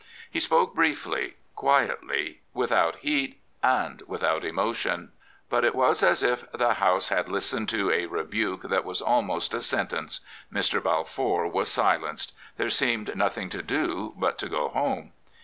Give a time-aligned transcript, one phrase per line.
[0.31, 5.11] He spoke briefly, quietly, without heat, and without emotion.
[5.47, 9.53] But it was as if the House had listened to a rebuke that was almost
[9.53, 10.19] a sentence.
[10.51, 10.81] Mr.
[10.83, 12.33] Balfour was silenced.
[12.57, 15.11] There seemed nothing to do but to go home.